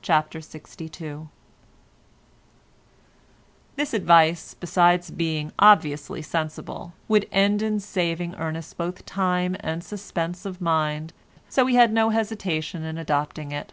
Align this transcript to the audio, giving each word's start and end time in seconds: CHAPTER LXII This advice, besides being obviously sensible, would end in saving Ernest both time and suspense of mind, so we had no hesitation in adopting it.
CHAPTER 0.00 0.38
LXII 0.38 1.26
This 3.74 3.92
advice, 3.92 4.54
besides 4.54 5.10
being 5.10 5.50
obviously 5.58 6.22
sensible, 6.22 6.92
would 7.08 7.26
end 7.32 7.62
in 7.62 7.80
saving 7.80 8.36
Ernest 8.36 8.76
both 8.78 9.04
time 9.04 9.56
and 9.58 9.82
suspense 9.82 10.46
of 10.46 10.60
mind, 10.60 11.12
so 11.48 11.64
we 11.64 11.74
had 11.74 11.92
no 11.92 12.10
hesitation 12.10 12.84
in 12.84 12.96
adopting 12.96 13.50
it. 13.50 13.72